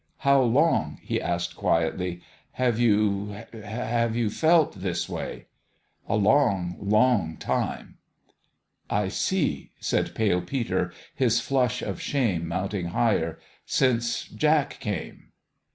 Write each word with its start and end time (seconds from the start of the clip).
How 0.25 0.41
long," 0.41 0.97
he 1.03 1.21
asked, 1.21 1.55
quietly," 1.55 2.21
have 2.53 2.79
you 2.79 3.43
have 3.53 4.15
you 4.15 4.31
felt 4.31 4.79
this 4.81 5.07
way?"" 5.07 5.45
A 6.09 6.15
long, 6.15 6.75
long 6.79 7.37
time."" 7.37 7.99
I 8.89 9.09
see," 9.09 9.73
said 9.79 10.15
Pale 10.15 10.41
Peter, 10.41 10.91
his 11.13 11.39
flush 11.39 11.83
of 11.83 12.01
shame 12.01 12.47
mounting 12.47 12.87
higher." 12.87 13.37
Since 13.67 14.23
Jack 14.25 14.79
came 14.79 15.33